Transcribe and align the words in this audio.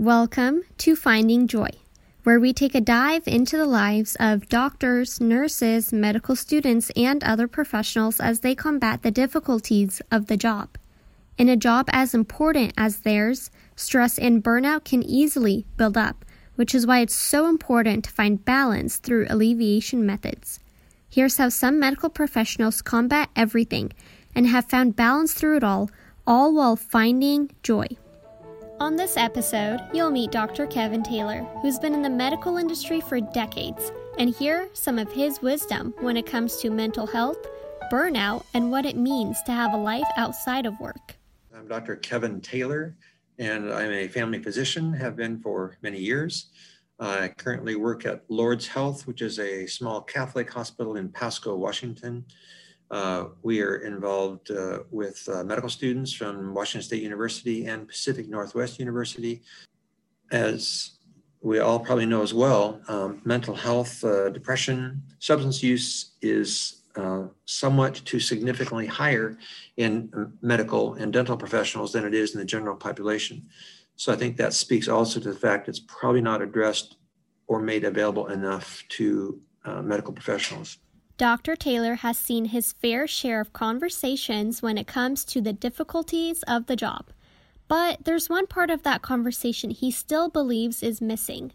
Welcome 0.00 0.62
to 0.78 0.96
Finding 0.96 1.46
Joy, 1.46 1.68
where 2.22 2.40
we 2.40 2.54
take 2.54 2.74
a 2.74 2.80
dive 2.80 3.28
into 3.28 3.58
the 3.58 3.66
lives 3.66 4.16
of 4.18 4.48
doctors, 4.48 5.20
nurses, 5.20 5.92
medical 5.92 6.34
students, 6.34 6.88
and 6.96 7.22
other 7.22 7.46
professionals 7.46 8.18
as 8.18 8.40
they 8.40 8.54
combat 8.54 9.02
the 9.02 9.10
difficulties 9.10 10.00
of 10.10 10.24
the 10.24 10.38
job. 10.38 10.78
In 11.36 11.50
a 11.50 11.56
job 11.56 11.90
as 11.92 12.14
important 12.14 12.72
as 12.78 13.00
theirs, 13.00 13.50
stress 13.76 14.18
and 14.18 14.42
burnout 14.42 14.84
can 14.84 15.02
easily 15.02 15.66
build 15.76 15.98
up, 15.98 16.24
which 16.54 16.74
is 16.74 16.86
why 16.86 17.00
it's 17.00 17.14
so 17.14 17.46
important 17.46 18.02
to 18.04 18.10
find 18.10 18.42
balance 18.42 18.96
through 18.96 19.26
alleviation 19.28 20.06
methods. 20.06 20.60
Here's 21.10 21.36
how 21.36 21.50
some 21.50 21.78
medical 21.78 22.08
professionals 22.08 22.80
combat 22.80 23.28
everything 23.36 23.92
and 24.34 24.46
have 24.46 24.64
found 24.64 24.96
balance 24.96 25.34
through 25.34 25.58
it 25.58 25.62
all, 25.62 25.90
all 26.26 26.54
while 26.54 26.76
finding 26.76 27.50
joy. 27.62 27.86
On 28.80 28.96
this 28.96 29.18
episode, 29.18 29.78
you'll 29.92 30.10
meet 30.10 30.30
Dr. 30.30 30.66
Kevin 30.66 31.02
Taylor, 31.02 31.42
who's 31.60 31.78
been 31.78 31.92
in 31.92 32.00
the 32.00 32.08
medical 32.08 32.56
industry 32.56 33.02
for 33.02 33.20
decades, 33.20 33.92
and 34.16 34.34
hear 34.34 34.70
some 34.72 34.98
of 34.98 35.12
his 35.12 35.42
wisdom 35.42 35.92
when 36.00 36.16
it 36.16 36.24
comes 36.24 36.56
to 36.56 36.70
mental 36.70 37.06
health, 37.06 37.46
burnout, 37.92 38.42
and 38.54 38.70
what 38.70 38.86
it 38.86 38.96
means 38.96 39.42
to 39.42 39.52
have 39.52 39.74
a 39.74 39.76
life 39.76 40.08
outside 40.16 40.64
of 40.64 40.80
work. 40.80 41.18
I'm 41.54 41.68
Dr. 41.68 41.96
Kevin 41.96 42.40
Taylor, 42.40 42.96
and 43.38 43.70
I'm 43.70 43.92
a 43.92 44.08
family 44.08 44.42
physician, 44.42 44.94
have 44.94 45.14
been 45.14 45.40
for 45.40 45.76
many 45.82 45.98
years. 45.98 46.46
I 46.98 47.28
currently 47.36 47.76
work 47.76 48.06
at 48.06 48.22
Lourdes 48.30 48.66
Health, 48.66 49.06
which 49.06 49.20
is 49.20 49.38
a 49.38 49.66
small 49.66 50.00
Catholic 50.00 50.50
hospital 50.50 50.96
in 50.96 51.10
Pasco, 51.10 51.54
Washington. 51.54 52.24
Uh, 52.90 53.26
we 53.42 53.62
are 53.62 53.76
involved 53.76 54.50
uh, 54.50 54.80
with 54.90 55.28
uh, 55.32 55.44
medical 55.44 55.70
students 55.70 56.12
from 56.12 56.52
Washington 56.52 56.84
State 56.84 57.02
University 57.02 57.66
and 57.66 57.86
Pacific 57.86 58.28
Northwest 58.28 58.80
University. 58.80 59.42
As 60.32 60.98
we 61.40 61.60
all 61.60 61.78
probably 61.78 62.06
know 62.06 62.22
as 62.22 62.34
well, 62.34 62.80
um, 62.88 63.20
mental 63.24 63.54
health, 63.54 64.02
uh, 64.04 64.28
depression, 64.30 65.02
substance 65.20 65.62
use 65.62 66.12
is 66.20 66.82
uh, 66.96 67.24
somewhat 67.44 67.94
to 68.04 68.18
significantly 68.18 68.86
higher 68.86 69.38
in 69.76 70.32
medical 70.42 70.94
and 70.94 71.12
dental 71.12 71.36
professionals 71.36 71.92
than 71.92 72.04
it 72.04 72.12
is 72.12 72.34
in 72.34 72.40
the 72.40 72.44
general 72.44 72.76
population. 72.76 73.46
So 73.94 74.12
I 74.12 74.16
think 74.16 74.36
that 74.38 74.52
speaks 74.52 74.88
also 74.88 75.20
to 75.20 75.32
the 75.32 75.38
fact 75.38 75.68
it's 75.68 75.80
probably 75.80 76.22
not 76.22 76.42
addressed 76.42 76.96
or 77.46 77.60
made 77.60 77.84
available 77.84 78.26
enough 78.28 78.82
to 78.88 79.40
uh, 79.64 79.82
medical 79.82 80.12
professionals. 80.12 80.78
Dr. 81.20 81.54
Taylor 81.54 81.96
has 81.96 82.16
seen 82.16 82.46
his 82.46 82.72
fair 82.72 83.06
share 83.06 83.42
of 83.42 83.52
conversations 83.52 84.62
when 84.62 84.78
it 84.78 84.86
comes 84.86 85.22
to 85.26 85.42
the 85.42 85.52
difficulties 85.52 86.42
of 86.44 86.64
the 86.64 86.76
job. 86.76 87.10
But 87.68 88.06
there's 88.06 88.30
one 88.30 88.46
part 88.46 88.70
of 88.70 88.84
that 88.84 89.02
conversation 89.02 89.68
he 89.68 89.90
still 89.90 90.30
believes 90.30 90.82
is 90.82 91.02
missing. 91.02 91.52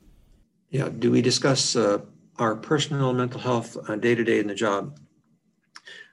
Yeah, 0.70 0.90
do 0.90 1.10
we 1.10 1.20
discuss 1.20 1.76
uh, 1.76 2.02
our 2.38 2.56
personal 2.56 3.12
mental 3.12 3.40
health 3.40 3.76
day 4.02 4.14
to 4.14 4.24
day 4.24 4.38
in 4.38 4.46
the 4.46 4.54
job? 4.54 5.00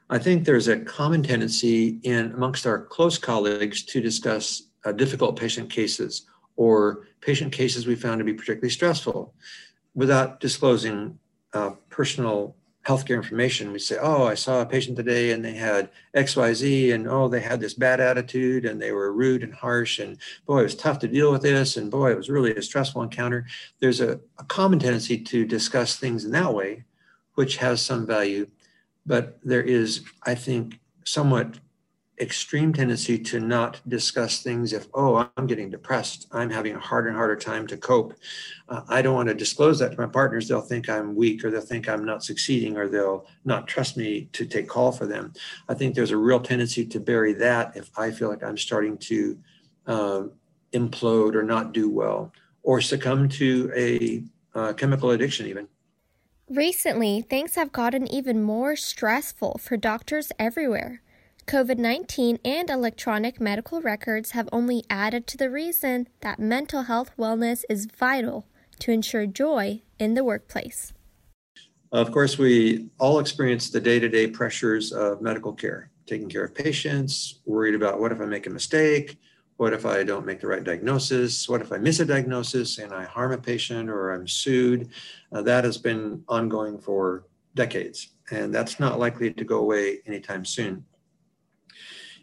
I 0.09 0.17
think 0.17 0.47
there's 0.47 0.69
a 0.69 0.81
common 0.81 1.23
tendency 1.23 2.01
in 2.05 2.33
amongst 2.33 2.67
our 2.67 2.87
close 2.87 3.19
colleagues 3.19 3.83
to 3.83 4.01
discuss 4.01 4.63
uh, 4.87 4.93
difficult 4.93 5.39
patient 5.39 5.69
cases 5.69 6.25
or 6.57 7.07
patient 7.21 7.53
cases 7.53 7.87
we 7.87 7.97
found 7.97 8.19
to 8.19 8.25
be 8.25 8.33
particularly 8.33 8.71
stressful 8.71 9.35
without 9.95 10.41
disclosing 10.41 11.19
uh, 11.53 11.73
personal 11.91 12.57
healthcare 12.87 13.17
information. 13.17 13.73
We 13.73 13.79
say, 13.79 13.97
oh, 14.01 14.25
I 14.25 14.35
saw 14.35 14.61
a 14.61 14.67
patient 14.67 14.97
today 14.97 15.31
and 15.31 15.45
they 15.45 15.55
had 15.55 15.91
XYZ, 16.17 16.93
and 16.95 17.09
oh, 17.09 17.29
they 17.29 17.41
had 17.41 17.61
this 17.61 17.75
bad 17.75 18.01
attitude 18.01 18.65
and 18.65 18.81
they 18.81 18.93
were 18.93 19.13
rude 19.13 19.43
and 19.43 19.55
harsh, 19.55 19.99
and 19.99 20.19
boy, 20.47 20.61
it 20.61 20.65
was 20.65 20.75
tough 20.75 20.99
to 21.01 21.09
deal 21.09 21.31
with 21.31 21.43
this, 21.43 21.77
and 21.77 21.91
boy, 21.91 22.11
it 22.11 22.17
was 22.17 22.29
really 22.29 22.55
a 22.55 22.63
stressful 22.63 23.03
encounter. 23.03 23.47
There's 23.81 24.01
a, 24.01 24.21
a 24.39 24.45
common 24.45 24.79
tendency 24.79 25.19
to 25.19 25.45
discuss 25.45 25.97
things 25.97 26.25
in 26.25 26.33
that 26.33 26.53
way, 26.53 26.85
which 27.35 27.59
has 27.59 27.81
some 27.81 28.07
value, 28.07 28.49
but 29.07 29.39
there 29.45 29.63
is, 29.63 30.03
I 30.25 30.35
think, 30.35 30.81
somewhat 31.05 31.59
extreme 32.23 32.73
tendency 32.73 33.19
to 33.19 33.41
not 33.41 33.81
discuss 33.89 34.43
things 34.43 34.73
if, 34.73 34.87
oh, 34.95 35.29
I'm 35.37 35.47
getting 35.47 35.69
depressed. 35.69 36.29
I'm 36.33 36.49
having 36.49 36.75
a 36.75 36.79
harder 36.79 37.09
and 37.09 37.17
harder 37.17 37.37
time 37.37 37.67
to 37.67 37.77
cope. 37.77 38.15
Uh, 38.69 38.83
I 38.89 39.03
don't 39.03 39.15
want 39.15 39.29
to 39.29 39.35
disclose 39.35 39.81
that 39.81 39.93
to 39.93 40.01
my 40.01 40.07
partners. 40.07 40.49
They'll 40.49 40.61
think 40.61 40.89
I'm 40.89 41.15
weak 41.15 41.45
or 41.45 41.51
they'll 41.51 41.61
think 41.61 41.89
I'm 41.89 42.05
not 42.05 42.25
succeeding 42.25 42.77
or 42.77 42.89
they'll 42.89 43.27
not 43.45 43.67
trust 43.67 43.97
me 43.97 44.29
to 44.33 44.47
take 44.47 44.69
call 44.69 44.93
for 44.93 45.07
them. 45.07 45.33
I 45.69 45.75
think 45.75 45.95
there's 45.95 46.13
a 46.13 46.17
real 46.17 46.41
tendency 46.41 46.87
to 46.87 47.01
bury 47.01 47.35
that 47.35 47.77
if 47.77 47.91
I 47.99 48.11
feel 48.11 48.31
like 48.31 48.45
I'm 48.45 48.57
starting 48.57 48.97
to 48.99 49.39
uh, 49.87 50.23
implode 50.73 51.35
or 51.35 51.43
not 51.43 51.75
do 51.75 51.91
well 51.91 52.33
or 52.63 52.81
succumb 52.81 53.29
to 53.29 53.73
a 53.77 54.23
uh, 54.55 54.73
chemical 54.75 55.11
addiction, 55.11 55.47
even. 55.47 55.67
Recently, 56.49 57.23
things 57.23 57.55
have 57.55 57.73
gotten 57.73 58.07
even 58.07 58.43
more 58.43 58.77
stressful 58.77 59.59
for 59.59 59.77
doctors 59.77 60.31
everywhere. 60.39 61.03
COVID 61.47 61.79
19 61.79 62.39
and 62.45 62.71
electronic 62.71 63.41
medical 63.41 63.83
records 63.83 64.31
have 64.31 64.49
only 64.53 64.85
added 64.89 65.27
to 65.27 65.37
the 65.37 65.51
reason 65.51 66.09
that 66.21 66.39
mental 66.39 66.85
health 66.85 67.11
wellness 67.19 67.65
is 67.69 67.87
vital 67.87 68.47
to 68.79 68.93
ensure 68.93 69.27
joy 69.27 69.83
in 69.99 70.15
the 70.15 70.25
workplace. 70.25 70.93
Of 71.91 72.11
course, 72.11 72.39
we 72.39 72.89
all 72.99 73.19
experience 73.19 73.71
the 73.71 73.81
day 73.81 73.99
to 73.99 74.09
day 74.09 74.29
pressures 74.29 74.93
of 74.93 75.21
medical 75.21 75.53
care, 75.53 75.91
taking 76.07 76.29
care 76.29 76.45
of 76.45 76.55
patients, 76.55 77.41
worried 77.45 77.75
about 77.75 78.01
what 78.01 78.13
if 78.13 78.21
I 78.21 78.25
make 78.25 78.47
a 78.47 78.51
mistake? 78.51 79.19
What 79.57 79.73
if 79.73 79.85
I 79.85 80.03
don't 80.05 80.25
make 80.25 80.41
the 80.41 80.47
right 80.47 80.65
diagnosis? 80.65 81.49
What 81.49 81.61
if 81.61 81.71
I 81.71 81.79
miss 81.79 82.01
a 82.01 82.07
diagnosis 82.07 82.79
and 82.79 82.93
I 82.93 83.05
harm 83.05 83.33
a 83.33 83.39
patient 83.39 83.91
or 83.91 84.13
I'm 84.13 84.27
sued? 84.27 84.89
Uh, 85.33 85.43
that 85.43 85.65
has 85.65 85.77
been 85.77 86.25
ongoing 86.29 86.79
for 86.79 87.27
decades, 87.55 88.15
and 88.31 88.55
that's 88.55 88.81
not 88.81 88.99
likely 88.99 89.33
to 89.33 89.45
go 89.45 89.59
away 89.59 89.99
anytime 90.07 90.45
soon. 90.45 90.85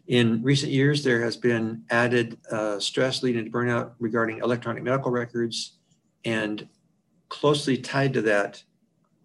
In 0.10 0.42
recent 0.42 0.72
years, 0.72 1.04
there 1.04 1.22
has 1.22 1.38
been 1.38 1.84
added 1.92 2.40
uh, 2.52 2.80
stress 2.80 3.22
leading 3.22 3.46
to 3.46 3.52
burnout 3.52 3.92
regarding 4.00 4.40
electronic 4.40 4.82
medical 4.82 5.12
records, 5.12 5.78
and 6.26 6.68
closely 7.30 7.78
tied 7.78 8.14
to 8.14 8.22
that 8.24 8.64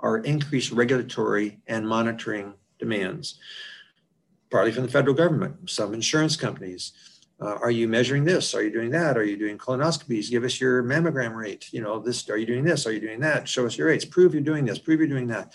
are 0.00 0.18
increased 0.18 0.72
regulatory 0.72 1.58
and 1.66 1.88
monitoring 1.88 2.52
demands, 2.78 3.38
partly 4.50 4.72
from 4.72 4.82
the 4.82 4.90
federal 4.90 5.14
government, 5.14 5.70
some 5.70 5.94
insurance 5.94 6.36
companies. 6.36 6.92
Uh, 7.40 7.54
are 7.62 7.70
you 7.70 7.88
measuring 7.88 8.24
this? 8.24 8.54
Are 8.54 8.62
you 8.62 8.70
doing 8.70 8.90
that? 8.90 9.16
Are 9.16 9.24
you 9.24 9.38
doing 9.38 9.56
colonoscopies? 9.56 10.30
Give 10.30 10.44
us 10.44 10.60
your 10.60 10.82
mammogram 10.82 11.34
rate. 11.34 11.72
You 11.72 11.80
know, 11.80 11.98
this. 11.98 12.28
Are 12.28 12.36
you 12.36 12.46
doing 12.46 12.62
this? 12.62 12.86
Are 12.86 12.92
you 12.92 13.00
doing 13.00 13.20
that? 13.20 13.48
Show 13.48 13.64
us 13.64 13.78
your 13.78 13.86
rates. 13.86 14.04
Prove 14.04 14.34
you're 14.34 14.42
doing 14.42 14.66
this. 14.66 14.78
Prove 14.78 15.00
you're 15.00 15.08
doing 15.08 15.28
that. 15.28 15.54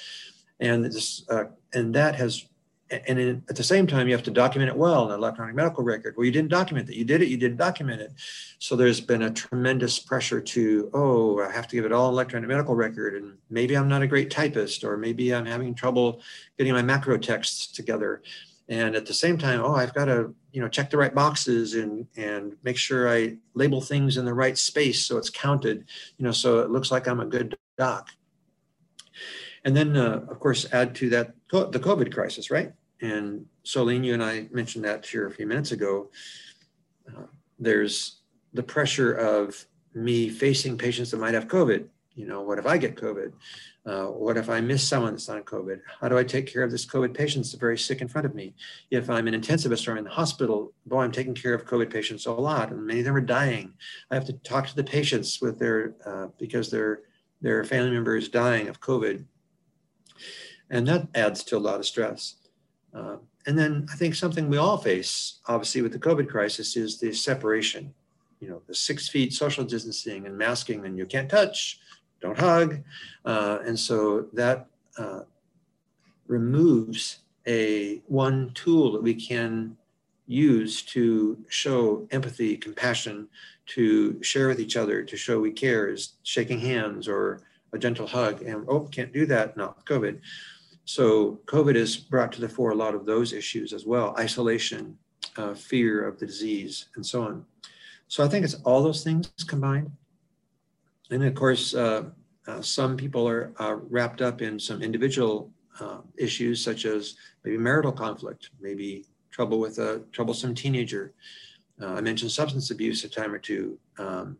And 0.59 0.85
this, 0.85 1.23
uh, 1.29 1.45
and 1.71 1.93
that 1.93 2.15
has 2.15 2.48
and 2.91 3.19
in, 3.19 3.43
at 3.49 3.55
the 3.55 3.63
same 3.63 3.85
time, 3.85 4.07
you 4.07 4.13
have 4.13 4.23
to 4.23 4.31
document 4.31 4.69
it 4.69 4.77
well 4.77 5.05
in 5.05 5.11
an 5.11 5.19
electronic 5.19 5.55
medical 5.55 5.83
record. 5.83 6.15
Well, 6.17 6.25
you 6.25 6.31
didn't 6.31 6.49
document 6.49 6.87
that. 6.87 6.95
You 6.95 7.05
did 7.05 7.21
it. 7.21 7.27
You 7.27 7.37
didn't 7.37 7.57
document 7.57 8.01
it. 8.01 8.13
So 8.57 8.75
there's 8.75 8.99
been 8.99 9.21
a 9.21 9.31
tremendous 9.31 9.99
pressure 9.99 10.41
to, 10.41 10.89
oh, 10.93 11.39
I 11.39 11.51
have 11.51 11.67
to 11.67 11.75
give 11.75 11.85
it 11.85 11.91
all 11.91 12.09
electronic 12.09 12.49
medical 12.49 12.75
record, 12.75 13.15
and 13.15 13.37
maybe 13.49 13.77
I'm 13.77 13.87
not 13.87 14.01
a 14.01 14.07
great 14.07 14.31
typist, 14.31 14.83
or 14.83 14.97
maybe 14.97 15.33
I'm 15.33 15.45
having 15.45 15.75
trouble 15.75 16.21
getting 16.57 16.73
my 16.73 16.81
macro 16.81 17.17
texts 17.17 17.67
together. 17.67 18.21
And 18.67 18.95
at 18.95 19.07
the 19.07 19.13
same 19.13 19.37
time, 19.37 19.61
oh, 19.63 19.73
I've 19.73 19.95
got 19.95 20.05
to, 20.05 20.33
you 20.51 20.61
know, 20.61 20.67
check 20.67 20.91
the 20.91 20.97
right 20.97 21.13
boxes 21.13 21.73
and 21.73 22.05
and 22.15 22.55
make 22.63 22.77
sure 22.77 23.09
I 23.09 23.37
label 23.55 23.81
things 23.81 24.17
in 24.17 24.25
the 24.25 24.33
right 24.33 24.57
space 24.57 25.03
so 25.05 25.17
it's 25.17 25.31
counted, 25.31 25.85
you 26.17 26.25
know, 26.25 26.31
so 26.31 26.59
it 26.59 26.69
looks 26.69 26.91
like 26.91 27.07
I'm 27.07 27.19
a 27.19 27.25
good 27.25 27.57
doc. 27.77 28.09
And 29.65 29.75
then, 29.75 29.97
uh, 29.97 30.25
of 30.29 30.39
course, 30.39 30.71
add 30.71 30.95
to 30.95 31.09
that 31.09 31.33
the 31.51 31.79
COVID 31.79 32.13
crisis, 32.13 32.51
right? 32.51 32.71
And 33.01 33.45
Solene, 33.65 34.03
you 34.03 34.13
and 34.13 34.23
I 34.23 34.47
mentioned 34.51 34.83
that 34.85 35.05
here 35.05 35.27
a 35.27 35.31
few 35.31 35.47
minutes 35.47 35.71
ago. 35.71 36.09
Uh, 37.07 37.23
there's 37.57 38.21
the 38.53 38.63
pressure 38.63 39.13
of 39.13 39.65
me 39.93 40.29
facing 40.29 40.77
patients 40.77 41.11
that 41.11 41.17
might 41.17 41.33
have 41.33 41.47
COVID. 41.47 41.85
You 42.15 42.27
know, 42.27 42.41
what 42.41 42.59
if 42.59 42.65
I 42.65 42.77
get 42.77 42.95
COVID? 42.95 43.31
Uh, 43.85 44.05
what 44.07 44.37
if 44.37 44.49
I 44.49 44.59
miss 44.59 44.85
someone 44.85 45.13
that's 45.13 45.29
on 45.29 45.41
COVID? 45.43 45.79
How 46.01 46.09
do 46.09 46.17
I 46.17 46.23
take 46.23 46.51
care 46.51 46.63
of 46.63 46.71
this 46.71 46.85
COVID 46.85 47.13
patient 47.13 47.45
that's 47.45 47.53
very 47.53 47.77
sick 47.77 48.01
in 48.01 48.07
front 48.07 48.25
of 48.25 48.35
me? 48.35 48.53
If 48.91 49.09
I'm 49.09 49.27
an 49.27 49.39
intensivist 49.39 49.87
or 49.87 49.91
I'm 49.91 49.99
in 49.99 50.03
the 50.03 50.09
hospital, 50.09 50.73
boy, 50.85 51.01
I'm 51.01 51.11
taking 51.11 51.33
care 51.33 51.53
of 51.53 51.65
COVID 51.65 51.89
patients 51.89 52.25
a 52.25 52.31
lot, 52.33 52.71
and 52.71 52.85
many 52.85 52.99
of 52.99 53.05
them 53.05 53.15
are 53.15 53.21
dying. 53.21 53.73
I 54.11 54.15
have 54.15 54.25
to 54.25 54.33
talk 54.33 54.67
to 54.67 54.75
the 54.75 54.83
patients 54.83 55.41
with 55.41 55.57
their 55.59 55.95
uh, 56.05 56.27
because 56.37 56.69
their 56.69 57.01
their 57.41 57.63
family 57.63 57.91
member 57.91 58.17
is 58.17 58.27
dying 58.27 58.67
of 58.67 58.81
COVID, 58.81 59.23
and 60.69 60.85
that 60.87 61.07
adds 61.15 61.43
to 61.45 61.57
a 61.57 61.59
lot 61.59 61.79
of 61.79 61.85
stress. 61.85 62.35
Uh, 62.93 63.17
and 63.45 63.57
then 63.57 63.87
I 63.91 63.95
think 63.95 64.15
something 64.15 64.49
we 64.49 64.57
all 64.57 64.77
face, 64.77 65.39
obviously, 65.47 65.81
with 65.81 65.93
the 65.93 65.99
COVID 65.99 66.27
crisis 66.29 66.75
is 66.75 66.99
the 66.99 67.13
separation. 67.13 67.93
You 68.39 68.49
know, 68.49 68.61
the 68.67 68.75
six 68.75 69.07
feet 69.07 69.33
social 69.33 69.63
distancing 69.63 70.25
and 70.25 70.37
masking, 70.37 70.85
and 70.85 70.97
you 70.97 71.05
can't 71.05 71.29
touch, 71.29 71.79
don't 72.21 72.37
hug. 72.37 72.81
Uh, 73.25 73.59
and 73.65 73.77
so 73.77 74.27
that 74.33 74.67
uh, 74.97 75.21
removes 76.27 77.19
a 77.47 78.01
one 78.07 78.51
tool 78.53 78.91
that 78.91 79.01
we 79.01 79.13
can 79.13 79.75
use 80.27 80.83
to 80.83 81.37
show 81.49 82.07
empathy, 82.11 82.55
compassion, 82.55 83.27
to 83.65 84.21
share 84.23 84.47
with 84.47 84.59
each 84.59 84.77
other, 84.77 85.03
to 85.03 85.17
show 85.17 85.39
we 85.39 85.51
care 85.51 85.89
is 85.89 86.13
shaking 86.23 86.59
hands 86.59 87.07
or 87.07 87.41
a 87.73 87.79
gentle 87.79 88.07
hug. 88.07 88.41
And 88.43 88.65
oh, 88.67 88.81
can't 88.81 89.11
do 89.11 89.25
that, 89.27 89.57
not 89.57 89.85
COVID. 89.85 90.19
So 90.89 91.39
COVID 91.45 91.75
has 91.75 91.97
brought 91.97 92.31
to 92.31 92.41
the 92.41 92.49
fore 92.49 92.71
a 92.71 92.75
lot 92.75 92.95
of 92.95 93.05
those 93.05 93.31
issues 93.31 93.73
as 93.73 93.85
well 93.85 94.15
isolation, 94.17 94.97
uh, 95.37 95.53
fear 95.53 96.07
of 96.07 96.17
the 96.17 96.25
disease, 96.25 96.87
and 96.95 97.05
so 97.05 97.21
on. 97.21 97.45
So 98.07 98.23
I 98.23 98.27
think 98.27 98.43
it's 98.43 98.55
all 98.65 98.81
those 98.81 99.03
things 99.03 99.31
combined. 99.45 99.91
And 101.11 101.23
of 101.23 101.35
course, 101.35 101.75
uh, 101.75 102.05
uh, 102.47 102.63
some 102.63 102.97
people 102.97 103.29
are 103.29 103.53
uh, 103.59 103.75
wrapped 103.87 104.23
up 104.23 104.41
in 104.41 104.57
some 104.57 104.81
individual 104.81 105.51
uh, 105.79 105.99
issues, 106.17 106.63
such 106.63 106.85
as 106.85 107.17
maybe 107.43 107.59
marital 107.59 107.91
conflict, 107.91 108.49
maybe 108.59 109.05
trouble 109.29 109.59
with 109.59 109.77
a 109.77 110.01
troublesome 110.11 110.55
teenager. 110.55 111.13
Uh, 111.79 111.93
I 111.93 112.01
mentioned 112.01 112.31
substance 112.31 112.71
abuse 112.71 113.03
a 113.03 113.09
time 113.09 113.31
or 113.31 113.37
two. 113.37 113.77
Um, 113.99 114.39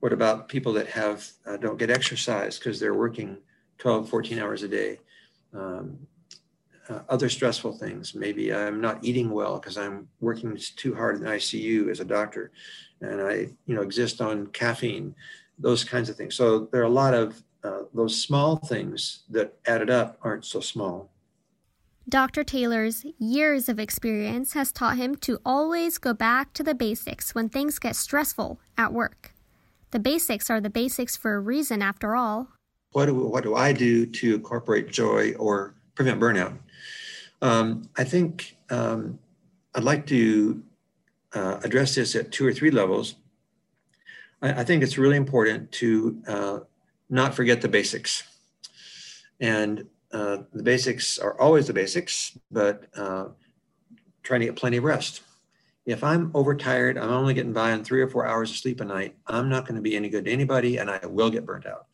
what 0.00 0.12
about 0.12 0.50
people 0.50 0.74
that 0.74 0.88
have 0.88 1.26
don't 1.60 1.78
get 1.78 1.88
exercise 1.88 2.58
because 2.58 2.78
they're 2.78 2.92
working 2.92 3.38
12, 3.78 4.06
14 4.06 4.38
hours 4.38 4.64
a 4.64 4.68
day? 4.68 4.98
Um, 5.52 5.98
uh, 6.88 7.00
other 7.08 7.28
stressful 7.28 7.78
things. 7.78 8.14
Maybe 8.14 8.52
I'm 8.52 8.80
not 8.80 9.04
eating 9.04 9.30
well 9.30 9.58
because 9.58 9.78
I'm 9.78 10.08
working 10.20 10.58
too 10.76 10.94
hard 10.94 11.16
in 11.16 11.22
the 11.22 11.30
ICU 11.30 11.88
as 11.88 12.00
a 12.00 12.04
doctor, 12.04 12.50
and 13.00 13.20
I, 13.22 13.34
you 13.66 13.74
know, 13.74 13.82
exist 13.82 14.20
on 14.20 14.48
caffeine. 14.48 15.14
Those 15.58 15.84
kinds 15.84 16.08
of 16.08 16.16
things. 16.16 16.34
So 16.34 16.68
there 16.72 16.80
are 16.80 16.84
a 16.84 16.88
lot 16.88 17.14
of 17.14 17.42
uh, 17.62 17.82
those 17.94 18.20
small 18.20 18.56
things 18.56 19.20
that 19.30 19.56
added 19.66 19.90
up 19.90 20.18
aren't 20.22 20.44
so 20.44 20.60
small. 20.60 21.10
Dr. 22.08 22.42
Taylor's 22.42 23.04
years 23.18 23.68
of 23.68 23.78
experience 23.78 24.54
has 24.54 24.72
taught 24.72 24.96
him 24.96 25.14
to 25.16 25.38
always 25.44 25.98
go 25.98 26.12
back 26.12 26.52
to 26.54 26.64
the 26.64 26.74
basics 26.74 27.34
when 27.34 27.48
things 27.48 27.78
get 27.78 27.94
stressful 27.94 28.58
at 28.76 28.92
work. 28.92 29.34
The 29.92 30.00
basics 30.00 30.50
are 30.50 30.60
the 30.60 30.70
basics 30.70 31.16
for 31.16 31.34
a 31.34 31.40
reason, 31.40 31.82
after 31.82 32.16
all. 32.16 32.48
What 32.92 33.06
do, 33.06 33.14
what 33.14 33.44
do 33.44 33.54
I 33.54 33.72
do 33.72 34.04
to 34.06 34.34
incorporate 34.34 34.90
joy 34.90 35.32
or 35.34 35.74
prevent 35.94 36.20
burnout? 36.20 36.58
Um, 37.42 37.88
I 37.96 38.04
think 38.04 38.56
um, 38.70 39.18
I'd 39.74 39.84
like 39.84 40.06
to 40.06 40.62
uh, 41.34 41.60
address 41.62 41.94
this 41.94 42.16
at 42.16 42.32
two 42.32 42.46
or 42.46 42.52
three 42.52 42.70
levels. 42.70 43.14
I, 44.42 44.60
I 44.60 44.64
think 44.64 44.82
it's 44.82 44.98
really 44.98 45.16
important 45.16 45.70
to 45.72 46.22
uh, 46.26 46.58
not 47.08 47.34
forget 47.34 47.60
the 47.60 47.68
basics. 47.68 48.24
And 49.40 49.86
uh, 50.12 50.38
the 50.52 50.62
basics 50.62 51.18
are 51.18 51.40
always 51.40 51.66
the 51.66 51.72
basics, 51.72 52.36
but 52.50 52.84
uh, 52.96 53.26
trying 54.22 54.40
to 54.40 54.46
get 54.46 54.56
plenty 54.56 54.76
of 54.76 54.84
rest. 54.84 55.22
If 55.86 56.04
I'm 56.04 56.30
overtired, 56.34 56.98
I'm 56.98 57.10
only 57.10 57.34
getting 57.34 57.52
by 57.52 57.72
on 57.72 57.84
three 57.84 58.02
or 58.02 58.08
four 58.08 58.26
hours 58.26 58.50
of 58.50 58.56
sleep 58.56 58.80
a 58.80 58.84
night, 58.84 59.16
I'm 59.26 59.48
not 59.48 59.64
going 59.64 59.76
to 59.76 59.80
be 59.80 59.96
any 59.96 60.08
good 60.08 60.26
to 60.26 60.30
anybody 60.30 60.76
and 60.76 60.90
I 60.90 61.00
will 61.06 61.30
get 61.30 61.46
burnt 61.46 61.66
out. 61.66 61.86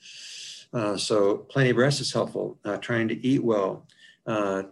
Uh, 0.73 0.97
so, 0.97 1.39
plenty 1.39 1.71
of 1.71 1.77
rest 1.77 2.01
is 2.01 2.13
helpful. 2.13 2.59
Uh, 2.65 2.77
trying 2.77 3.09
to 3.09 3.27
eat 3.27 3.43
well, 3.43 3.87
uh, 4.27 4.65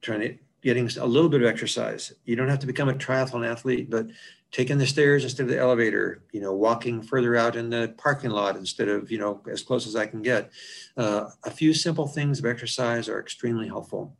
trying 0.00 0.20
to 0.20 0.38
getting 0.62 0.88
a 0.98 1.06
little 1.06 1.28
bit 1.28 1.42
of 1.42 1.48
exercise. 1.48 2.12
You 2.24 2.36
don't 2.36 2.48
have 2.48 2.58
to 2.60 2.66
become 2.66 2.88
a 2.88 2.94
triathlon 2.94 3.48
athlete, 3.48 3.88
but 3.90 4.08
taking 4.52 4.78
the 4.78 4.86
stairs 4.86 5.24
instead 5.24 5.44
of 5.44 5.48
the 5.48 5.58
elevator, 5.58 6.22
you 6.32 6.40
know, 6.40 6.52
walking 6.52 7.02
further 7.02 7.36
out 7.36 7.56
in 7.56 7.70
the 7.70 7.94
parking 7.96 8.30
lot 8.30 8.56
instead 8.56 8.88
of, 8.88 9.10
you 9.10 9.18
know, 9.18 9.40
as 9.50 9.62
close 9.62 9.86
as 9.86 9.96
I 9.96 10.06
can 10.06 10.22
get. 10.22 10.50
Uh, 10.96 11.30
a 11.44 11.50
few 11.50 11.72
simple 11.72 12.06
things 12.06 12.38
of 12.38 12.46
exercise 12.46 13.08
are 13.08 13.20
extremely 13.20 13.68
helpful. 13.68 14.16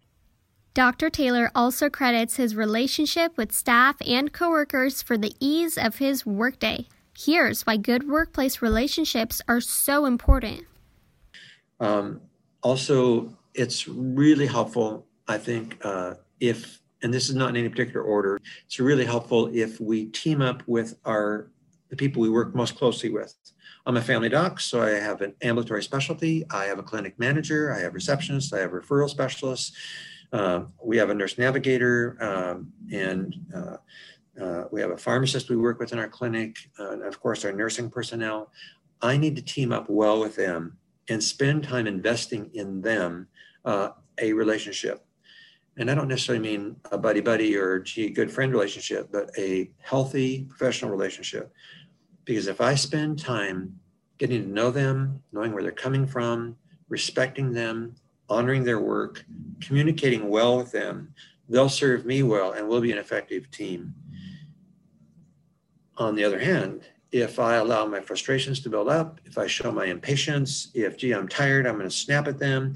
Dr. 0.73 1.11
Taylor 1.11 1.50
also 1.55 1.91
credits 1.91 2.37
his 2.37 2.55
relationship 2.55 3.37
with 3.37 3.50
staff 3.50 3.97
and 4.06 4.32
coworkers 4.32 5.03
for 5.03 5.19
the 5.19 5.35
ease 5.41 5.77
of 5.77 5.97
his 5.97 6.25
workday. 6.25 6.87
Here's 7.19 7.62
why 7.62 7.77
good 7.77 8.09
workplace 8.09 8.62
relationships 8.62 9.43
are 9.49 9.61
so 9.61 10.06
important. 10.06 10.65
Um, 11.81 12.21
also, 12.62 13.35
it's 13.55 13.88
really 13.88 14.47
helpful, 14.47 15.06
I 15.27 15.38
think, 15.38 15.79
uh, 15.85 16.15
if 16.38 16.81
and 17.03 17.12
this 17.12 17.31
is 17.31 17.35
not 17.35 17.49
in 17.49 17.56
any 17.56 17.69
particular 17.69 18.03
order, 18.03 18.38
it's 18.67 18.79
really 18.79 19.06
helpful 19.06 19.50
if 19.55 19.81
we 19.81 20.06
team 20.06 20.43
up 20.43 20.62
with 20.67 20.99
our 21.06 21.50
the 21.88 21.97
people 21.97 22.23
we 22.23 22.31
work 22.31 22.55
most 22.55 22.77
closely 22.77 23.09
with. 23.11 23.35
I'm 23.87 23.97
a 23.97 24.03
family 24.03 24.29
doc, 24.29 24.61
so 24.61 24.82
I 24.82 24.91
have 24.91 25.23
an 25.23 25.35
ambulatory 25.43 25.82
specialty. 25.82 26.44
I 26.50 26.67
have 26.67 26.79
a 26.79 26.82
clinic 26.82 27.19
manager. 27.19 27.73
I 27.73 27.81
have 27.81 27.94
receptionists. 27.94 28.53
I 28.53 28.61
have 28.61 28.71
referral 28.71 29.09
specialists. 29.09 29.73
Uh, 30.32 30.65
we 30.85 30.97
have 30.99 31.11
a 31.11 31.15
nurse 31.15 31.38
navigator, 31.38 32.17
um, 32.21 32.73
and 32.93 33.35
uh, 33.53 33.77
uh, 34.41 34.65
we 34.71 34.81
have 34.81 34.91
a 34.91 34.97
pharmacist 34.97 35.50
we 35.50 35.56
work 35.56 35.81
with 35.81 35.93
in 35.93 35.99
our 35.99 36.09
clinic, 36.09 36.56
and 36.79 37.03
of 37.03 37.19
course 37.21 37.44
our 37.44 37.53
nursing 37.53 37.91
personnel. 37.91 38.53
I 39.03 39.17
need 39.17 39.35
to 39.37 39.43
team 39.43 39.73
up 39.73 39.88
well 39.88 40.21
with 40.21 40.37
them 40.37 40.77
and 41.08 41.23
spend 41.23 41.64
time 41.64 41.87
investing 41.87 42.50
in 42.55 42.81
them 42.82 43.26
uh, 43.64 43.91
a 44.19 44.32
relationship 44.32 45.05
and 45.81 45.91
I 45.91 45.94
don't 45.94 46.08
necessarily 46.08 46.47
mean 46.47 46.76
a 46.93 46.99
buddy 46.99 47.20
buddy 47.20 47.56
or 47.56 47.79
gee, 47.79 48.11
good 48.11 48.31
friend 48.31 48.52
relationship, 48.52 49.08
but 49.11 49.31
a 49.38 49.70
healthy 49.79 50.44
professional 50.44 50.91
relationship. 50.91 51.52
Because 52.26 52.49
if 52.49 52.61
I 52.61 52.75
spend 52.75 53.19
time 53.19 53.81
getting 54.19 54.43
to 54.43 54.49
know 54.49 54.70
them, 54.70 55.23
knowing 55.32 55.52
where 55.52 55.62
they're 55.62 55.73
coming 55.73 56.06
from, 56.06 56.56
respecting 56.91 57.53
them, 57.53 57.94
honoring 58.29 58.62
their 58.62 58.81
work, 58.81 59.25
communicating 59.61 60.29
well 60.29 60.58
with 60.58 60.70
them, 60.70 61.14
they'll 61.49 61.70
serve 61.70 62.05
me 62.05 62.23
well 62.23 62.53
and 62.53 62.69
we'll 62.69 62.82
be 62.82 62.93
an 62.93 62.99
effective 62.99 63.50
team. 63.50 63.94
On 65.96 66.14
the 66.14 66.25
other 66.25 66.38
hand, 66.38 66.82
if 67.12 67.38
I 67.38 67.56
allow 67.56 67.86
my 67.86 68.00
frustrations 68.00 68.60
to 68.60 68.70
build 68.70 68.88
up, 68.88 69.20
if 69.24 69.36
I 69.38 69.46
show 69.46 69.72
my 69.72 69.86
impatience, 69.86 70.70
if, 70.74 70.96
gee, 70.96 71.12
I'm 71.12 71.28
tired, 71.28 71.66
I'm 71.66 71.74
going 71.76 71.88
to 71.88 71.94
snap 71.94 72.28
at 72.28 72.38
them, 72.38 72.74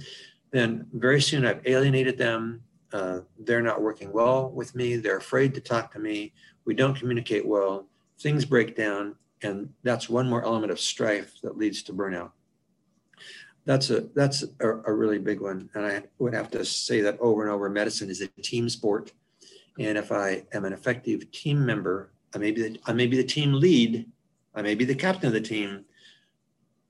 then 0.50 0.86
very 0.92 1.20
soon 1.20 1.46
I've 1.46 1.66
alienated 1.66 2.18
them 2.18 2.62
uh, 2.94 3.20
they're 3.40 3.60
not 3.60 3.82
working 3.82 4.12
well 4.12 4.50
with 4.50 4.76
me. 4.76 4.94
They're 4.94 5.16
afraid 5.16 5.52
to 5.54 5.60
talk 5.60 5.90
to 5.92 5.98
me. 5.98 6.32
We 6.64 6.74
don't 6.74 6.96
communicate 6.96 7.44
well. 7.44 7.88
Things 8.20 8.44
break 8.44 8.76
down, 8.76 9.16
and 9.42 9.68
that's 9.82 10.08
one 10.08 10.28
more 10.28 10.44
element 10.44 10.70
of 10.70 10.78
strife 10.78 11.34
that 11.42 11.58
leads 11.58 11.82
to 11.82 11.92
burnout. 11.92 12.30
That's 13.64 13.90
a 13.90 14.02
that's 14.14 14.44
a, 14.60 14.68
a 14.68 14.92
really 14.92 15.18
big 15.18 15.40
one, 15.40 15.68
and 15.74 15.84
I 15.84 16.04
would 16.20 16.34
have 16.34 16.52
to 16.52 16.64
say 16.64 17.00
that 17.00 17.18
over 17.18 17.42
and 17.42 17.50
over. 17.50 17.68
Medicine 17.68 18.10
is 18.10 18.20
a 18.20 18.28
team 18.28 18.68
sport, 18.68 19.12
and 19.80 19.98
if 19.98 20.12
I 20.12 20.44
am 20.52 20.64
an 20.64 20.72
effective 20.72 21.32
team 21.32 21.66
member, 21.66 22.12
I 22.32 22.38
may 22.38 22.52
be 22.52 22.62
the, 22.62 22.78
I 22.86 22.92
may 22.92 23.08
be 23.08 23.16
the 23.16 23.24
team 23.24 23.54
lead, 23.54 24.06
I 24.54 24.62
may 24.62 24.74
be 24.74 24.84
the 24.84 24.94
captain 24.94 25.28
of 25.28 25.32
the 25.32 25.40
team, 25.40 25.84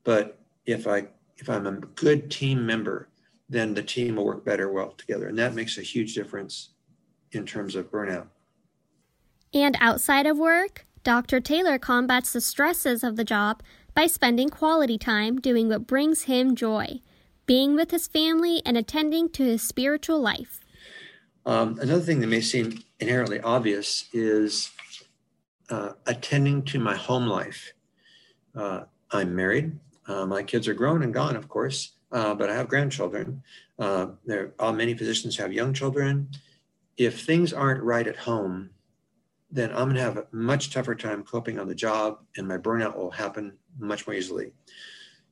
but 0.03 0.39
if 0.65 0.87
I 0.87 1.07
if 1.37 1.49
I'm 1.49 1.67
a 1.67 1.73
good 1.73 2.31
team 2.31 2.65
member, 2.65 3.09
then 3.49 3.73
the 3.73 3.83
team 3.83 4.15
will 4.15 4.25
work 4.25 4.45
better 4.45 4.71
well 4.71 4.91
together. 4.97 5.27
And 5.27 5.37
that 5.37 5.53
makes 5.53 5.77
a 5.77 5.81
huge 5.81 6.15
difference 6.15 6.69
in 7.31 7.45
terms 7.45 7.75
of 7.75 7.91
burnout. 7.91 8.27
And 9.53 9.77
outside 9.79 10.25
of 10.25 10.37
work, 10.37 10.85
Dr. 11.03 11.39
Taylor 11.39 11.77
combats 11.77 12.33
the 12.33 12.41
stresses 12.41 13.03
of 13.03 13.15
the 13.15 13.23
job 13.23 13.61
by 13.93 14.07
spending 14.07 14.49
quality 14.49 14.97
time 14.97 15.39
doing 15.39 15.69
what 15.69 15.87
brings 15.87 16.23
him 16.23 16.55
joy, 16.55 16.99
being 17.45 17.75
with 17.75 17.91
his 17.91 18.07
family 18.07 18.61
and 18.65 18.77
attending 18.77 19.29
to 19.29 19.43
his 19.43 19.61
spiritual 19.61 20.19
life. 20.19 20.65
Um, 21.45 21.77
another 21.79 22.01
thing 22.01 22.21
that 22.21 22.27
may 22.27 22.41
seem 22.41 22.83
inherently 22.99 23.39
obvious 23.39 24.09
is 24.13 24.71
uh, 25.69 25.93
attending 26.05 26.63
to 26.63 26.79
my 26.79 26.95
home 26.95 27.27
life. 27.27 27.73
Uh, 28.55 28.83
I'm 29.11 29.35
married. 29.35 29.77
Uh, 30.07 30.25
my 30.25 30.43
kids 30.43 30.67
are 30.67 30.73
grown 30.73 31.03
and 31.03 31.13
gone, 31.13 31.35
of 31.35 31.47
course 31.47 31.95
uh, 32.15 32.33
but 32.33 32.49
I 32.49 32.55
have 32.55 32.69
grandchildren. 32.69 33.43
Uh, 33.77 34.07
there 34.25 34.53
are 34.57 34.71
many 34.71 34.93
physicians 34.93 35.35
have 35.37 35.51
young 35.51 35.73
children. 35.73 36.29
If 36.97 37.25
things 37.25 37.51
aren't 37.51 37.83
right 37.83 38.07
at 38.07 38.15
home, 38.15 38.69
then 39.51 39.71
I'm 39.71 39.89
going 39.89 39.95
to 39.95 40.01
have 40.01 40.17
a 40.17 40.27
much 40.31 40.71
tougher 40.71 40.95
time 40.95 41.23
coping 41.23 41.59
on 41.59 41.67
the 41.67 41.75
job, 41.75 42.19
and 42.37 42.47
my 42.47 42.57
burnout 42.57 42.95
will 42.95 43.11
happen 43.11 43.57
much 43.77 44.07
more 44.07 44.13
easily. 44.13 44.53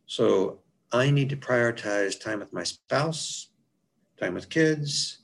So 0.05 0.59
I 0.91 1.09
need 1.09 1.29
to 1.29 1.37
prioritize 1.37 2.19
time 2.19 2.39
with 2.39 2.51
my 2.51 2.63
spouse, 2.63 3.49
time 4.19 4.33
with 4.33 4.49
kids, 4.49 5.19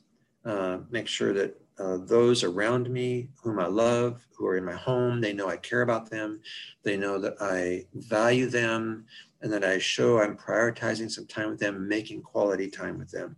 make 0.90 1.08
sure 1.08 1.34
that 1.34 1.60
uh, 1.80 1.96
those 1.96 2.44
around 2.44 2.90
me 2.90 3.28
whom 3.42 3.58
I 3.58 3.66
love, 3.66 4.26
who 4.36 4.46
are 4.46 4.56
in 4.56 4.64
my 4.64 4.74
home, 4.74 5.20
they 5.20 5.32
know 5.32 5.48
I 5.48 5.56
care 5.56 5.80
about 5.80 6.10
them. 6.10 6.40
They 6.82 6.96
know 6.96 7.18
that 7.18 7.36
I 7.40 7.86
value 7.94 8.48
them 8.48 9.06
and 9.40 9.50
that 9.52 9.64
I 9.64 9.78
show 9.78 10.20
I'm 10.20 10.36
prioritizing 10.36 11.10
some 11.10 11.26
time 11.26 11.50
with 11.50 11.58
them, 11.58 11.88
making 11.88 12.22
quality 12.22 12.68
time 12.68 12.98
with 12.98 13.10
them. 13.10 13.36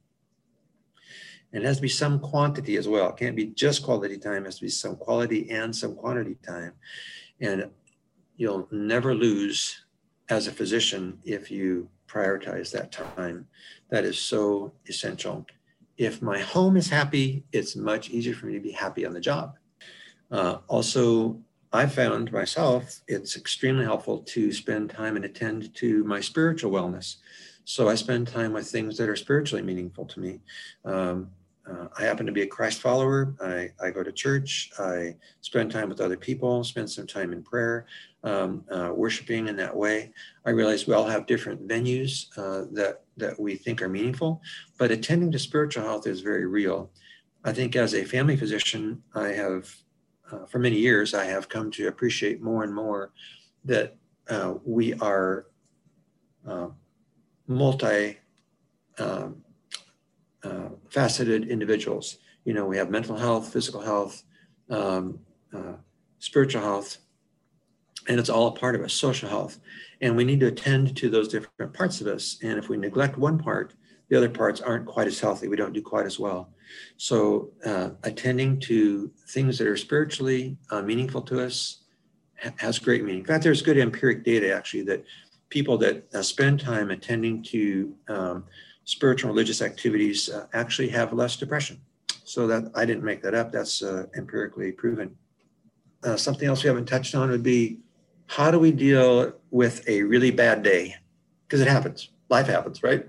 And 1.53 1.63
it 1.63 1.67
has 1.67 1.77
to 1.77 1.83
be 1.83 1.89
some 1.89 2.19
quantity 2.19 2.77
as 2.77 2.89
well. 2.89 3.11
It 3.11 3.17
can't 3.17 3.37
be 3.37 3.47
just 3.47 3.85
quality 3.85 4.19
time, 4.19 4.43
it 4.43 4.47
has 4.47 4.57
to 4.57 4.63
be 4.63 4.71
some 4.71 4.97
quality 4.97 5.49
and 5.51 5.75
some 5.75 5.95
quantity 5.95 6.37
time. 6.45 6.73
And 7.41 7.71
you'll 8.37 8.67
never 8.73 9.15
lose 9.15 9.85
as 10.31 10.49
a 10.49 10.53
physician 10.53 11.19
if 11.25 11.51
you 11.51 11.89
prioritize 12.09 12.73
that 12.73 12.91
time. 12.91 13.47
That 13.91 14.05
is 14.05 14.19
so 14.19 14.73
essential. 14.89 15.47
If 15.97 16.23
my 16.23 16.39
home 16.39 16.77
is 16.77 16.89
happy, 16.89 17.45
it's 17.53 17.77
much 17.77 18.11
easier 18.11 18.35
for 18.35 18.47
me 18.47 18.55
to 18.55 18.61
be 18.61 18.73
happy 18.73 19.07
on 19.07 19.13
the 19.13 19.21
job. 19.21 19.57
Uh, 20.31 20.59
also, 20.69 21.41
I 21.73 21.87
found 21.87 22.33
myself 22.33 23.01
it's 23.09 23.37
extremely 23.37 23.85
helpful 23.85 24.19
to 24.19 24.53
spend 24.53 24.91
time 24.91 25.17
and 25.17 25.25
attend 25.25 25.75
to 25.77 26.05
my 26.05 26.21
spiritual 26.21 26.71
wellness. 26.71 27.17
So 27.65 27.89
I 27.89 27.95
spend 27.95 28.29
time 28.29 28.53
with 28.53 28.67
things 28.67 28.97
that 28.99 29.09
are 29.09 29.17
spiritually 29.17 29.63
meaningful 29.63 30.05
to 30.07 30.21
me. 30.21 30.41
Um, 30.85 31.31
uh, 31.71 31.87
I 31.97 32.03
happen 32.03 32.27
to 32.27 32.33
be 32.33 32.43
a 32.43 32.47
Christ 32.47 32.81
follower. 32.81 33.35
I, 33.41 33.71
I 33.81 33.91
go 33.91 34.03
to 34.03 34.11
church. 34.11 34.71
I 34.79 35.15
spend 35.43 35.71
time 35.71 35.89
with 35.89 36.01
other 36.01 36.17
people, 36.17 36.65
spend 36.65 36.91
some 36.91 37.07
time 37.07 37.33
in 37.33 37.43
prayer, 37.43 37.87
um, 38.25 38.65
uh, 38.71 38.91
worshiping 38.95 39.47
in 39.47 39.57
that 39.57 39.75
way. 39.75 40.13
I 40.45 40.51
realize 40.51 40.87
we 40.87 40.95
all 40.95 41.07
have 41.07 41.27
different 41.27 41.67
venues 41.69 42.27
uh, 42.37 42.67
that, 42.73 43.02
that 43.17 43.39
we 43.39 43.55
think 43.55 43.83
are 43.83 43.89
meaningful, 43.89 44.41
but 44.79 44.91
attending 44.91 45.31
to 45.33 45.39
spiritual 45.39 45.85
health 45.85 46.07
is 46.07 46.21
very 46.21 46.47
real. 46.47 46.91
I 47.45 47.53
think 47.53 47.77
as 47.77 47.95
a 47.95 48.05
family 48.05 48.37
physician, 48.37 49.03
I 49.15 49.29
have, 49.29 49.75
uh, 50.31 50.47
for 50.47 50.59
many 50.59 50.79
years, 50.79 51.15
I 51.15 51.25
have 51.25 51.49
come 51.49 51.71
to 51.73 51.89
appreciate 51.89 52.41
more 52.41 52.65
and 52.65 52.75
more 52.75 53.13
that 53.65 53.97
uh, 54.29 54.55
we 54.65 54.95
are 54.95 55.47
uh, 56.47 56.69
multi 57.47 58.19
um, 58.99 59.43
uh, 60.45 60.69
faceted 60.89 61.49
individuals. 61.49 62.19
You 62.45 62.55
know, 62.55 62.67
we 62.67 62.77
have 62.77 62.91
mental 62.91 63.17
health, 63.17 63.53
physical 63.53 63.81
health, 63.81 64.23
um, 64.71 65.19
uh, 65.53 65.75
spiritual 66.19 66.63
health, 66.63 66.99
and 68.09 68.19
it's 68.19 68.29
all 68.29 68.49
a 68.49 68.53
part 68.53 68.75
of 68.75 68.83
us, 68.83 68.93
social 68.93 69.29
health. 69.29 69.59
And 70.01 70.17
we 70.17 70.25
need 70.25 70.41
to 70.41 70.47
attend 70.47 70.97
to 70.97 71.09
those 71.09 71.29
different 71.29 71.73
parts 71.73 72.01
of 72.01 72.07
us. 72.07 72.39
And 72.43 72.59
if 72.59 72.69
we 72.69 72.77
neglect 72.77 73.17
one 73.17 73.39
part, 73.39 73.75
the 74.09 74.17
other 74.17 74.29
parts 74.29 74.61
aren't 74.61 74.87
quite 74.87 75.07
as 75.07 75.19
healthy. 75.21 75.49
We 75.49 75.57
don't 75.57 75.73
do 75.73 75.81
quite 75.81 76.07
as 76.07 76.19
well. 76.19 76.51
So, 76.97 77.51
uh, 77.65 77.91
attending 78.03 78.61
to 78.61 79.11
things 79.29 79.59
that 79.59 79.67
are 79.67 79.77
spiritually 79.77 80.57
uh, 80.71 80.83
meaningful 80.83 81.23
to 81.23 81.45
us 81.45 81.85
ha- 82.43 82.53
has 82.57 82.79
great 82.79 83.05
meaning. 83.05 83.21
In 83.21 83.27
fact, 83.27 83.45
there's 83.45 83.63
good 83.63 83.79
empiric 83.79 84.25
data 84.25 84.55
actually 84.55 84.83
that 84.85 85.05
people 85.49 85.79
that 85.79 86.05
uh, 86.15 86.23
spend 86.23 86.61
time 86.61 86.91
attending 86.91 87.43
to 87.43 87.95
um, 88.09 88.45
spiritual 88.85 89.31
religious 89.31 89.63
activities 89.63 90.29
uh, 90.29 90.47
actually 90.53 90.89
have 90.89 91.13
less 91.13 91.37
depression. 91.37 91.81
So 92.25 92.47
that 92.47 92.71
I 92.75 92.85
didn't 92.85 93.05
make 93.05 93.23
that 93.23 93.35
up. 93.35 93.53
That's 93.53 93.83
uh, 93.83 94.07
empirically 94.17 94.73
proven. 94.73 95.17
Uh, 96.05 96.17
something 96.17 96.49
else 96.49 96.63
we 96.65 96.69
haven't 96.69 96.87
touched 96.87 97.15
on 97.15 97.31
would 97.31 97.43
be 97.43 97.79
how 98.27 98.51
do 98.51 98.59
we 98.59 98.73
deal 98.73 99.33
with 99.51 99.87
a 99.89 100.03
really 100.03 100.31
bad 100.31 100.63
day? 100.63 100.97
Because 101.47 101.61
it 101.61 101.69
happens. 101.69 102.11
Life 102.29 102.47
happens, 102.47 102.83
right? 102.83 103.05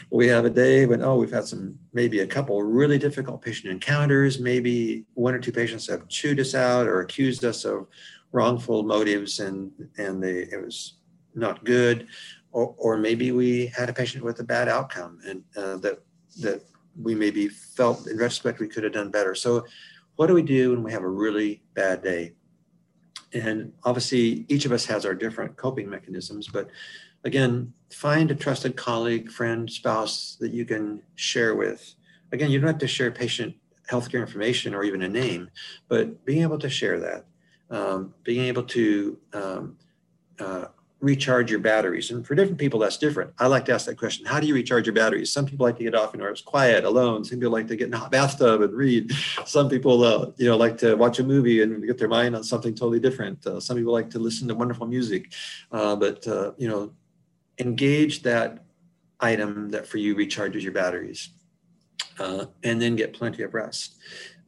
we 0.10 0.26
have 0.26 0.44
a 0.44 0.50
day 0.50 0.84
when, 0.84 1.02
oh, 1.02 1.16
we've 1.16 1.30
had 1.30 1.44
some, 1.44 1.78
maybe 1.92 2.20
a 2.20 2.26
couple 2.26 2.60
really 2.62 2.98
difficult 2.98 3.40
patient 3.40 3.70
encounters. 3.72 4.40
Maybe 4.40 5.04
one 5.14 5.34
or 5.34 5.38
two 5.38 5.52
patients 5.52 5.86
have 5.86 6.08
chewed 6.08 6.40
us 6.40 6.56
out 6.56 6.88
or 6.88 7.00
accused 7.00 7.44
us 7.44 7.64
of 7.64 7.86
wrongful 8.32 8.82
motives 8.82 9.38
and, 9.38 9.70
and 9.96 10.20
they, 10.22 10.40
it 10.50 10.64
was 10.64 10.94
not 11.34 11.64
good 11.64 12.08
or, 12.52 12.74
or 12.78 12.96
maybe 12.96 13.32
we 13.32 13.66
had 13.66 13.88
a 13.88 13.92
patient 13.92 14.24
with 14.24 14.40
a 14.40 14.44
bad 14.44 14.68
outcome 14.68 15.18
and 15.26 15.42
uh, 15.56 15.76
that 15.78 16.00
that 16.40 16.62
we 17.00 17.14
maybe 17.14 17.48
felt 17.48 18.06
in 18.06 18.16
retrospect 18.16 18.60
we 18.60 18.68
could 18.68 18.84
have 18.84 18.92
done 18.92 19.10
better. 19.10 19.34
So, 19.34 19.64
what 20.16 20.26
do 20.26 20.34
we 20.34 20.42
do 20.42 20.70
when 20.70 20.82
we 20.82 20.92
have 20.92 21.02
a 21.02 21.08
really 21.08 21.62
bad 21.74 22.02
day? 22.02 22.34
And 23.34 23.72
obviously, 23.84 24.44
each 24.48 24.64
of 24.64 24.72
us 24.72 24.84
has 24.86 25.06
our 25.06 25.14
different 25.14 25.56
coping 25.56 25.88
mechanisms, 25.88 26.48
but 26.48 26.68
again, 27.24 27.72
find 27.90 28.30
a 28.30 28.34
trusted 28.34 28.76
colleague, 28.76 29.30
friend, 29.30 29.70
spouse 29.70 30.36
that 30.40 30.52
you 30.52 30.64
can 30.64 31.02
share 31.14 31.54
with. 31.54 31.94
Again, 32.32 32.50
you 32.50 32.58
don't 32.58 32.68
have 32.68 32.78
to 32.78 32.88
share 32.88 33.10
patient 33.10 33.54
healthcare 33.90 34.20
information 34.20 34.74
or 34.74 34.84
even 34.84 35.02
a 35.02 35.08
name, 35.08 35.50
but 35.88 36.24
being 36.24 36.42
able 36.42 36.58
to 36.58 36.70
share 36.70 36.98
that, 37.00 37.26
um, 37.70 38.14
being 38.24 38.46
able 38.46 38.62
to 38.62 39.18
um, 39.32 39.76
uh, 40.38 40.66
recharge 41.02 41.50
your 41.50 41.58
batteries. 41.58 42.12
And 42.12 42.24
for 42.24 42.34
different 42.36 42.58
people, 42.58 42.78
that's 42.78 42.96
different. 42.96 43.32
I 43.38 43.48
like 43.48 43.64
to 43.66 43.74
ask 43.74 43.86
that 43.86 43.98
question 43.98 44.24
How 44.24 44.40
do 44.40 44.46
you 44.46 44.54
recharge 44.54 44.86
your 44.86 44.94
batteries? 44.94 45.32
Some 45.32 45.44
people 45.44 45.66
like 45.66 45.76
to 45.76 45.82
get 45.82 45.94
off 45.94 46.14
and 46.14 46.22
it's 46.22 46.40
quiet, 46.40 46.84
alone. 46.84 47.24
Some 47.24 47.40
people 47.40 47.52
like 47.52 47.66
to 47.68 47.76
get 47.76 47.88
in 47.88 47.94
a 47.94 47.98
hot 47.98 48.12
bathtub 48.12 48.62
and 48.62 48.72
read. 48.72 49.12
Some 49.44 49.68
people, 49.68 50.04
uh, 50.04 50.30
you 50.36 50.46
know, 50.46 50.56
like 50.56 50.78
to 50.78 50.94
watch 50.94 51.18
a 51.18 51.24
movie 51.24 51.60
and 51.62 51.84
get 51.84 51.98
their 51.98 52.08
mind 52.08 52.36
on 52.36 52.44
something 52.44 52.74
totally 52.74 53.00
different. 53.00 53.44
Uh, 53.46 53.60
some 53.60 53.76
people 53.76 53.92
like 53.92 54.10
to 54.10 54.18
listen 54.18 54.48
to 54.48 54.54
wonderful 54.54 54.86
music. 54.86 55.32
Uh, 55.72 55.96
but, 55.96 56.26
uh, 56.28 56.52
you 56.56 56.68
know, 56.68 56.92
engage 57.58 58.22
that 58.22 58.64
item 59.20 59.70
that 59.70 59.86
for 59.86 59.98
you 59.98 60.14
recharges 60.14 60.62
your 60.62 60.72
batteries. 60.72 61.30
Uh, 62.22 62.46
and 62.62 62.80
then 62.80 62.94
get 62.94 63.12
plenty 63.12 63.42
of 63.42 63.52
rest. 63.52 63.96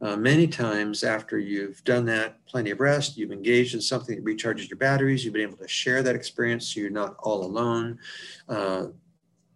Uh, 0.01 0.15
many 0.15 0.47
times 0.47 1.03
after 1.03 1.37
you've 1.37 1.83
done 1.83 2.05
that, 2.05 2.29
plenty 2.45 2.71
of 2.71 2.79
rest, 2.79 3.17
you've 3.17 3.33
engaged 3.33 3.75
in 3.75 3.81
something 3.81 4.15
that 4.15 4.23
recharges 4.23 4.69
your 4.69 4.77
batteries, 4.77 5.25
you've 5.25 5.33
been 5.33 5.49
able 5.49 5.57
to 5.57 5.67
share 5.67 6.01
that 6.01 6.15
experience 6.15 6.63
so 6.67 6.79
you're 6.79 6.89
not 6.89 7.17
all 7.19 7.43
alone. 7.43 7.99
Uh, 8.47 8.85